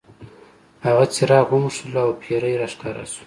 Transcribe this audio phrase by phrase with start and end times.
[0.85, 3.19] هغه څراغ وموښلو او پیری را ښکاره شو.